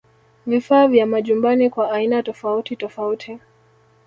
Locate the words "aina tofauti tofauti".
1.91-3.37